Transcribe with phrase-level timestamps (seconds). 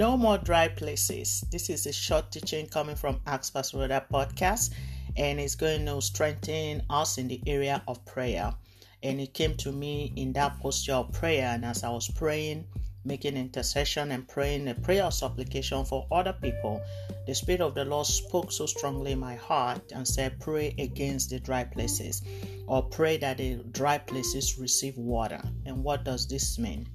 [0.00, 1.44] No more dry places.
[1.52, 3.76] This is a short teaching coming from Acts Pastor
[4.10, 4.72] podcast,
[5.18, 8.54] and it's going to strengthen us in the area of prayer.
[9.02, 12.64] And it came to me in that posture of prayer, and as I was praying,
[13.04, 16.80] making intercession and praying a prayer of supplication for other people,
[17.26, 21.28] the Spirit of the Lord spoke so strongly in my heart and said, Pray against
[21.28, 22.22] the dry places,
[22.66, 25.42] or pray that the dry places receive water.
[25.66, 26.88] And what does this mean?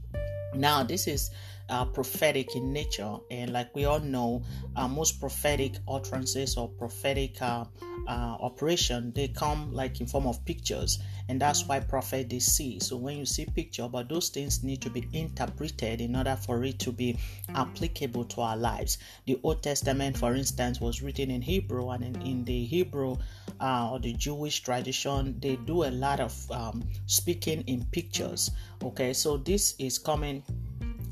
[0.55, 1.31] Now, this is
[1.69, 4.43] uh, prophetic in nature, and like we all know,
[4.75, 7.65] uh, most prophetic utterances or prophetic uh,
[8.07, 12.79] uh, operation they come like in form of pictures, and that's why prophet they see.
[12.79, 16.63] So when you see picture, but those things need to be interpreted in order for
[16.63, 17.17] it to be
[17.55, 18.97] applicable to our lives.
[19.25, 23.17] The Old Testament, for instance, was written in Hebrew, and in, in the Hebrew
[23.59, 28.51] uh, or the Jewish tradition, they do a lot of um, speaking in pictures.
[28.83, 30.43] Okay, so this is coming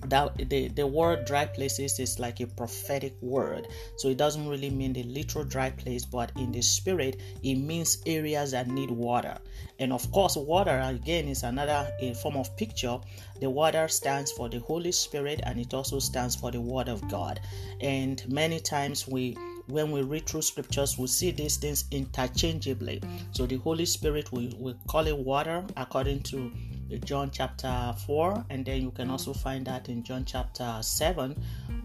[0.09, 3.68] that the, the word dry places is like a prophetic word.
[3.98, 8.01] So it doesn't really mean the literal dry place but in the spirit it means
[8.05, 9.37] areas that need water.
[9.79, 12.99] And of course water again is another a form of picture.
[13.40, 17.07] The water stands for the holy spirit and it also stands for the word of
[17.09, 17.40] god.
[17.81, 19.37] And many times we
[19.68, 23.01] when we read through scriptures, we see these things interchangeably.
[23.31, 26.51] So the Holy Spirit, we, we call it water according to
[26.99, 31.36] John chapter 4, and then you can also find that in John chapter 7.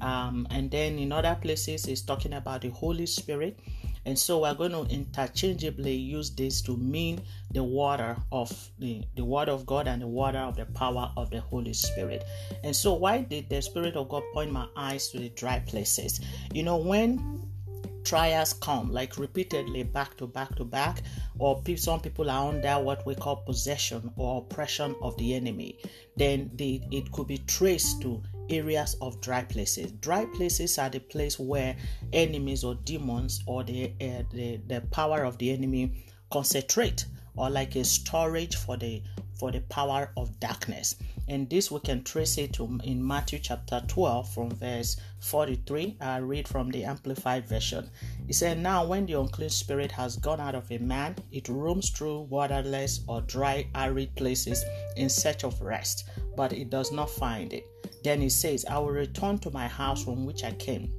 [0.01, 3.59] Um, and then in other places, it's talking about the Holy Spirit.
[4.05, 7.21] And so we're going to interchangeably use this to mean
[7.51, 11.31] the water of the, the word of God and the water of the power of
[11.31, 12.25] the Holy Spirit.
[12.65, 16.21] And so why did the Spirit of God point my eyes to the dry places?
[16.55, 17.48] You know, when
[18.09, 21.03] trials come like repeatedly back to back to back
[21.39, 25.79] or some people are under what we call possession or oppression of the enemy.
[26.17, 29.93] Then the, it could be traced to areas of dry places.
[29.93, 31.77] Dry places are the place where
[32.15, 37.05] enemies or demons or the, uh, the the power of the enemy concentrate
[37.39, 39.03] or like a storage for the
[39.39, 40.97] for the power of darkness.
[41.29, 45.99] And this we can trace it to, in Matthew chapter 12 from verse 43.
[46.01, 47.89] I read from the Amplified Version.
[48.27, 51.91] He said, Now when the unclean spirit has gone out of a man, it roams
[51.91, 54.65] through waterless or dry, arid places
[54.97, 57.65] in search of rest, but it does not find it.
[58.03, 60.93] Then he says, I will return to my house from which I came.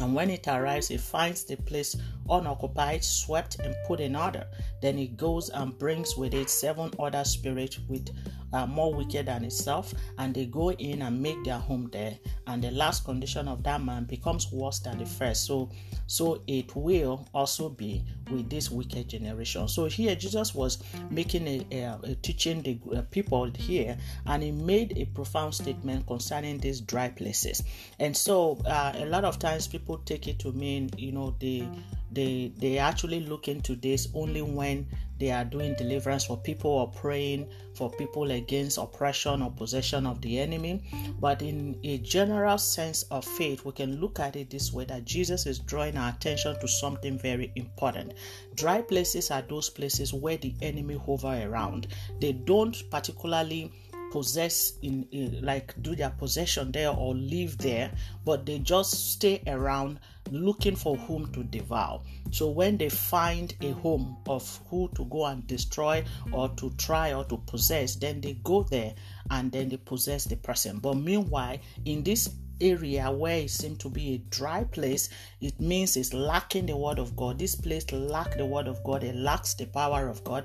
[0.00, 1.96] And when it arrives, it finds the place
[2.30, 4.46] unoccupied, swept, and put in order.
[4.80, 8.08] Then it goes and brings with it seven other spirits with
[8.52, 12.18] uh, more wicked than itself, and they go in and make their home there.
[12.46, 15.46] And the last condition of that man becomes worse than the first.
[15.46, 15.70] So,
[16.06, 19.68] so it will also be with this wicked generation.
[19.68, 24.50] So here Jesus was making a, a, a teaching the uh, people here, and he
[24.50, 27.62] made a profound statement concerning these dry places.
[27.98, 31.64] And so uh, a lot of times people take it to mean, you know, the
[32.12, 34.86] they they actually look into this only when
[35.18, 40.20] they are doing deliverance for people or praying for people against oppression or possession of
[40.22, 40.82] the enemy.
[41.20, 45.04] But in a general sense of faith we can look at it this way that
[45.04, 48.14] jesus is drawing our attention to something very important.
[48.54, 51.88] Dry places are those places where the enemy hover around.
[52.20, 53.72] They don't particularly
[54.10, 55.06] possess in,
[55.42, 57.90] like do their possession there or live there
[58.24, 59.98] but they just stay around
[60.30, 62.00] looking for whom to devour.
[62.30, 67.12] So when they find a home of who to go and destroy or to try
[67.12, 68.94] or to possess then they go there
[69.30, 70.78] and then they possess the person.
[70.78, 75.08] But meanwhile in this area where it seems to be a dry place,
[75.40, 77.38] it means it's lacking the word of God.
[77.38, 80.44] This place lacks the word of God, it lacks the power of God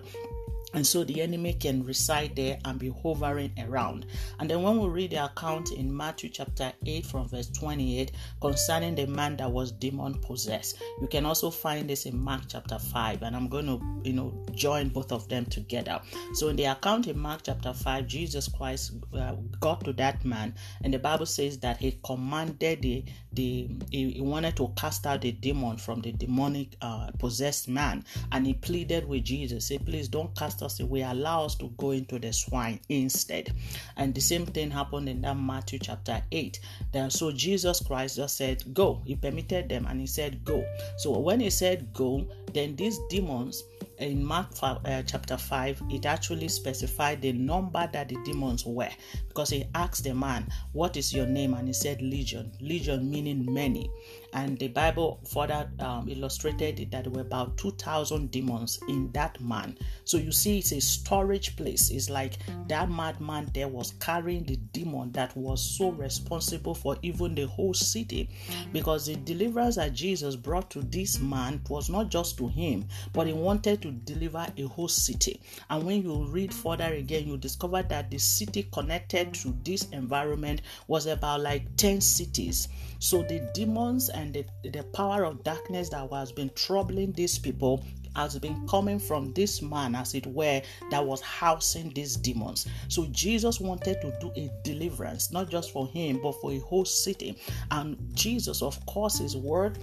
[0.75, 4.05] and so the enemy can reside there and be hovering around.
[4.39, 8.95] And then when we read the account in Matthew chapter 8 from verse 28 concerning
[8.95, 13.21] the man that was demon possessed, you can also find this in Mark chapter 5.
[13.23, 16.01] And I'm going to, you know, join both of them together.
[16.33, 20.53] So in the account in Mark chapter 5, Jesus Christ uh, got to that man,
[20.83, 25.21] and the Bible says that he commanded the the he, he wanted to cast out
[25.21, 30.07] the demon from the demonic uh, possessed man, and he pleaded with Jesus, say, please
[30.07, 33.53] don't cast away, allow us to go into the swine instead.
[33.97, 36.59] And the same thing happened in that Matthew chapter 8.
[36.91, 39.01] Then so Jesus Christ just said, Go.
[39.05, 40.65] He permitted them and he said, Go.
[40.97, 43.63] So when he said go, then these demons
[43.97, 48.89] in Mark 5, uh, chapter 5, it actually specified the number that the demons were
[49.27, 51.53] because he asked the man, What is your name?
[51.53, 52.51] And he said, Legion.
[52.59, 53.89] Legion meaning many.
[54.35, 59.77] And the Bible further um, illustrated that there were about 2,000 demons in that man.
[60.03, 61.89] So you see, it's a storage place.
[61.89, 62.33] It's like
[62.67, 67.73] that madman there was carrying the demon that was so responsible for even the whole
[67.73, 68.29] city,
[68.73, 73.27] because the deliverance that Jesus brought to this man was not just to him, but
[73.27, 75.39] he wanted to deliver a whole city.
[75.69, 80.61] And when you read further again, you discover that the city connected to this environment
[80.87, 82.67] was about like 10 cities.
[82.99, 87.85] So the demons and the, the power of darkness that was been troubling these people
[88.15, 92.65] has been coming from this man, as it were, that was housing these demons.
[92.87, 96.85] So Jesus wanted to do a deliverance, not just for him, but for a whole
[96.85, 97.37] city.
[97.71, 99.77] And Jesus, of course, his word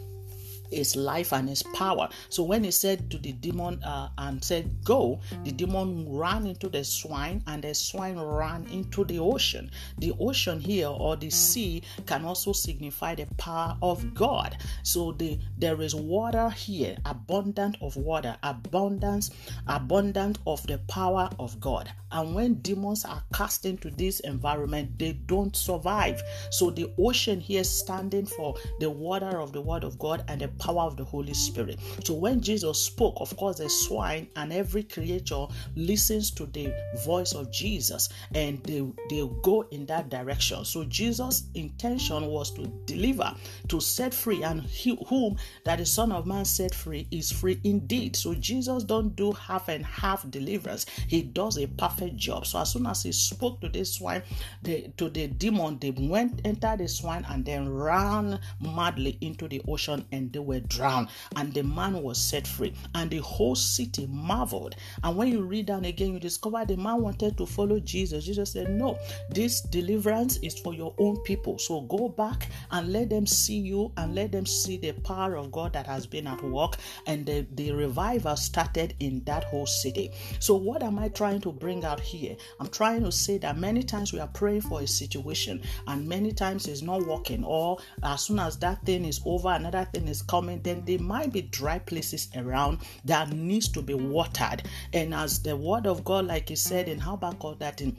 [0.73, 2.09] his life and his power.
[2.29, 6.69] So when he said to the demon uh, and said, Go, the demon ran into
[6.69, 9.71] the swine and the swine ran into the ocean.
[9.99, 14.57] The ocean here or the sea can also signify the power of God.
[14.83, 19.31] So the there is water here, abundant of water, abundance,
[19.67, 21.93] abundant of the power of God.
[22.11, 26.23] And when demons are cast into this environment, they don't survive.
[26.51, 30.49] So the ocean here standing for the water of the word of God and the
[30.63, 31.81] power of the Holy Spirit.
[32.05, 36.73] So when Jesus spoke, of course, the swine and every creature listens to the
[37.05, 40.65] voice of Jesus and they, they go in that direction.
[40.65, 43.35] So Jesus' intention was to deliver,
[43.69, 47.61] to set free, and he, whom that the Son of Man set free is free
[47.65, 48.17] indeed.
[48.17, 50.87] So Jesus don't do half and half deliverance.
[51.09, 52.47] He does a perfect job.
[52.47, 54.23] So as soon as he spoke to this swine,
[54.63, 59.63] the, to the demon, they went entered the swine and then ran madly into the
[59.69, 63.55] ocean and they were were drowned, and the man was set free, and the whole
[63.55, 64.77] city marveled.
[65.03, 68.25] And when you read down again, you discover the man wanted to follow Jesus.
[68.25, 68.99] Jesus said, No,
[69.31, 71.59] this deliverance is for your own people.
[71.59, 75.51] So go back and let them see you and let them see the power of
[75.53, 76.77] God that has been at work.
[77.07, 80.11] And the, the revival started in that whole city.
[80.39, 82.37] So, what am I trying to bring out here?
[82.61, 86.33] I'm trying to say that many times we are praying for a situation, and many
[86.33, 90.23] times it's not working, or as soon as that thing is over, another thing is
[90.23, 94.63] coming then there might be dry places around that needs to be watered.
[94.93, 97.97] And as the word of God, like he said in Habakkuk, that in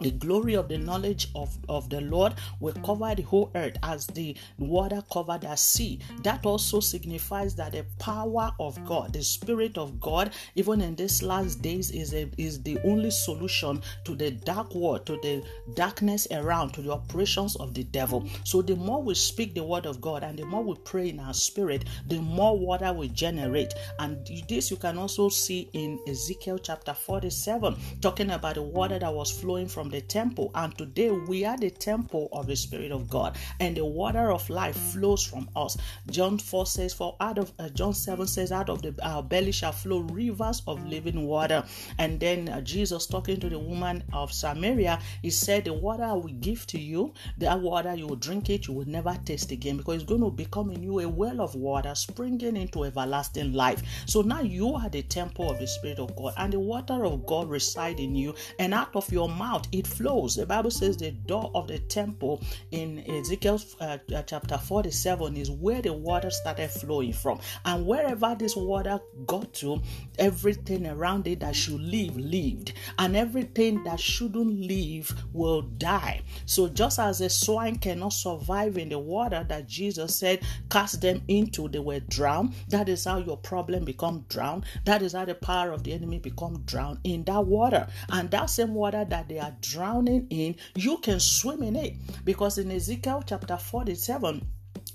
[0.00, 4.06] the glory of the knowledge of, of the Lord will cover the whole earth as
[4.08, 6.00] the water covered the sea.
[6.22, 11.22] That also signifies that the power of God, the Spirit of God, even in these
[11.22, 15.42] last days, is, a, is the only solution to the dark world, to the
[15.74, 18.28] darkness around, to the operations of the devil.
[18.44, 21.20] So, the more we speak the word of God and the more we pray in
[21.20, 23.72] our spirit, the more water we generate.
[23.98, 29.12] And this you can also see in Ezekiel chapter 47, talking about the water that
[29.12, 32.90] was flowing from from the temple, and today we are the temple of the Spirit
[32.90, 35.76] of God, and the water of life flows from us.
[36.10, 39.52] John 4 says, For out of uh, John 7 says, Out of the our belly
[39.52, 41.62] shall flow rivers of living water.
[41.98, 46.14] And then uh, Jesus talking to the woman of Samaria, he said, The water I
[46.14, 49.76] will give to you, that water you will drink it, you will never taste again,
[49.76, 53.82] because it's going to become in you a well of water springing into everlasting life.
[54.06, 57.24] So now you are the temple of the Spirit of God, and the water of
[57.24, 60.36] God reside in you, and out of your mouth it flows.
[60.36, 65.50] The Bible says the door of the temple in Ezekiel uh, uh, chapter 47 is
[65.50, 67.40] where the water started flowing from.
[67.64, 69.80] And wherever this water got to,
[70.18, 76.22] everything around it that should live lived, and everything that shouldn't live will die.
[76.46, 80.40] So, just as a swine cannot survive in the water that Jesus said,
[80.70, 82.54] cast them into, they were drowned.
[82.68, 84.64] That is how your problem become drowned.
[84.84, 87.86] That is how the power of the enemy become drowned in that water.
[88.10, 91.94] And that same water that they are drowning in, you can swim in it.
[92.24, 94.46] Because in Ezekiel chapter 47,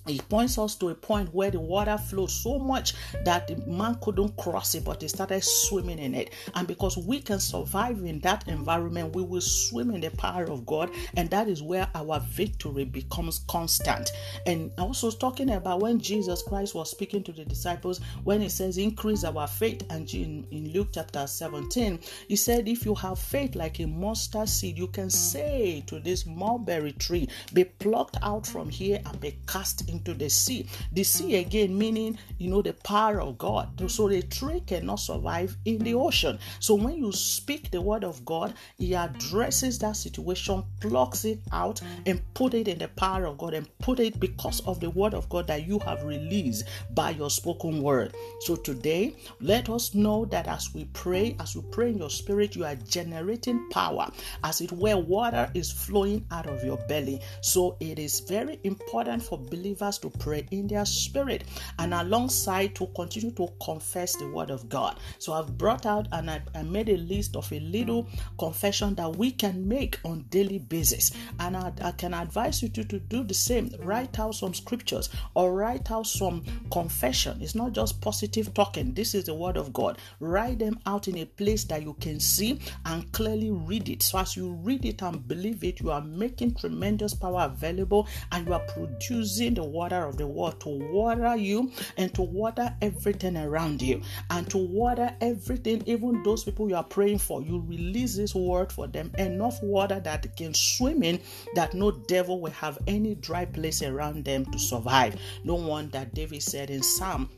[0.08, 3.98] he points us to a point where the water flowed so much that the man
[4.02, 6.34] couldn't cross it, but he started swimming in it.
[6.56, 10.66] And because we can survive in that environment, we will swim in the power of
[10.66, 14.12] God, and that is where our victory becomes constant.
[14.48, 18.78] And also talking about when Jesus Christ was speaking to the disciples, when he says,
[18.78, 23.56] Increase our faith, and in, in Luke chapter 17, he said, If you have faith
[23.56, 28.68] like a mustard seed, you can say to this mulberry tree, Be plucked out from
[28.68, 30.68] here and be cast into the sea.
[30.94, 33.90] The sea again meaning you know the power of God.
[33.92, 36.40] So the tree cannot survive in the ocean.
[36.60, 41.82] So when you speak the word of God, He addresses that situation, plucks it out,
[42.06, 45.14] and put it in the power of God, and put it because of the word
[45.14, 48.14] of God that you have released by your spoken word.
[48.42, 52.56] So today, let us know that as we pray, as we pray in your spirit,
[52.56, 54.10] you are generating power,
[54.44, 57.22] as it were, water is flowing out of your belly.
[57.42, 61.44] So it is very important for believers believers to pray in their spirit
[61.80, 65.00] and alongside to continue to confess the word of God.
[65.18, 68.08] So I've brought out and I, I made a list of a little
[68.38, 71.12] confession that we can make on daily basis.
[71.40, 73.74] And I, I can advise you to, to do the same.
[73.80, 77.42] Write out some scriptures or write out some confession.
[77.42, 78.94] It's not just positive talking.
[78.94, 79.98] This is the word of God.
[80.20, 84.04] Write them out in a place that you can see and clearly read it.
[84.04, 88.48] So as you read it and believe it, you are making tremendous power available and
[88.48, 93.38] you are producing the water of the world to water you and to water everything
[93.38, 97.42] around you and to water everything, even those people you are praying for.
[97.42, 101.20] You release this word for them, enough water that can swim in,
[101.56, 105.20] that no devil will have any dry place around them to survive.
[105.44, 107.30] No one that David said in Psalm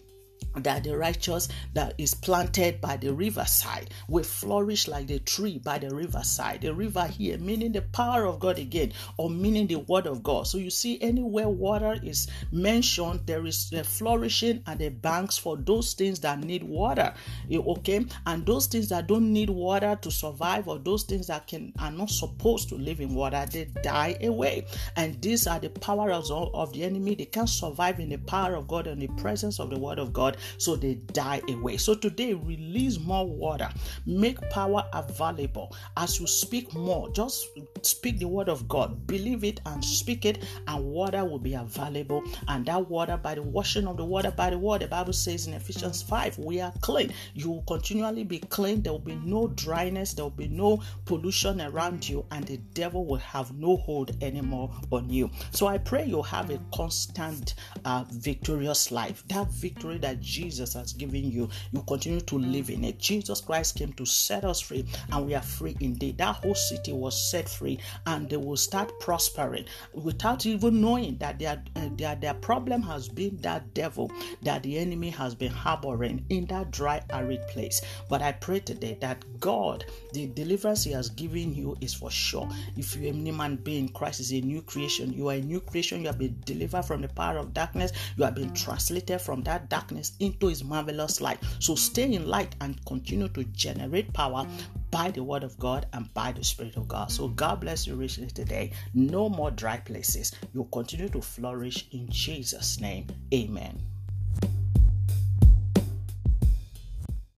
[0.56, 5.80] that the righteous that is planted by the riverside will flourish like the tree by
[5.80, 6.62] the riverside.
[6.62, 10.48] The river here meaning the power of God again, or meaning the word of God.
[10.48, 15.58] So you see, anywhere water is mentioned, there is a flourishing at the banks for
[15.58, 17.14] those things that need water.
[17.50, 21.48] Eh, okay, and those things that don't need water to survive, or those things that
[21.48, 24.66] can are not supposed to live in water, they die away.
[24.96, 27.16] And these are the powers of, of the enemy.
[27.16, 30.14] They can't survive in the power of God and the presence of the word of
[30.14, 31.78] God so they die away.
[31.78, 33.70] So today, release more water,
[34.06, 37.10] make power available as you speak more.
[37.12, 37.48] Just
[37.82, 42.24] speak the word of God, believe it and speak it, and water will be available.
[42.48, 45.48] And that water, by the washing of the water by the word, the Bible says
[45.48, 47.14] in Ephesians 5, we are clean.
[47.34, 48.82] You will continually be clean.
[48.82, 53.06] There will be no dryness, there will be no pollution around you, and the devil
[53.06, 55.30] will have no hold anymore on you.
[55.52, 59.24] So I pray you have a constant, uh, victorious life.
[59.28, 62.98] That victory that Jesus has given you, you continue to live in it.
[62.98, 66.18] Jesus Christ came to set us free, and we are free indeed.
[66.18, 71.38] That whole city was set free, and they will start prospering without even knowing that
[71.38, 74.12] their, uh, their, their problem has been that devil
[74.42, 77.82] that the enemy has been harboring in that dry, arid place.
[78.10, 82.50] But I pray today that God, the deliverance He has given you is for sure.
[82.76, 85.14] If you're a new man being, Christ is a new creation.
[85.14, 86.02] You are a new creation.
[86.02, 87.92] You have been delivered from the power of darkness.
[88.18, 91.40] You have been translated from that darkness into his marvelous light.
[91.60, 94.48] So stay in light and continue to generate power
[94.92, 97.12] by the word of God and by the Spirit of God.
[97.12, 98.72] So God bless you richly today.
[98.94, 100.32] No more dry places.
[100.54, 103.08] You'll continue to flourish in Jesus' name.
[103.34, 103.82] Amen.